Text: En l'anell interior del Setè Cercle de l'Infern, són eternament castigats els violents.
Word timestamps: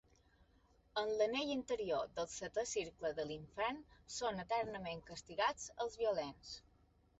En 1.01 1.11
l'anell 1.19 1.51
interior 1.55 2.07
del 2.15 2.29
Setè 2.37 2.63
Cercle 2.71 3.13
de 3.21 3.27
l'Infern, 3.33 3.83
són 4.17 4.43
eternament 4.47 5.07
castigats 5.13 5.71
els 5.87 6.03
violents. 6.05 6.59